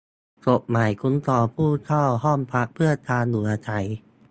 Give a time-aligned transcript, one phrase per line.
[0.49, 3.87] กฎหมายคุ้มครองผู้เช่าห้องพักเพื่อการอยู่อาศัย